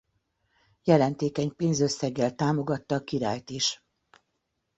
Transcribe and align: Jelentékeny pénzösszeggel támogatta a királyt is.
Jelentékeny 0.83 1.55
pénzösszeggel 1.55 2.35
támogatta 2.35 2.95
a 2.95 3.03
királyt 3.03 3.49
is. 3.49 3.83